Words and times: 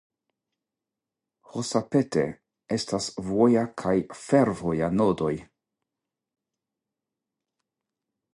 Hosapete 1.51 2.23
estas 2.77 3.09
voja 3.27 3.67
kaj 3.83 3.93
fervoja 4.23 4.91
nodoj. 4.97 5.33